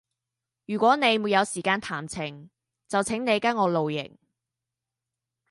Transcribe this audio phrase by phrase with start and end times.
[0.65, 2.49] 如果你沒有時間談情，
[2.87, 4.13] 就請你跟我露營。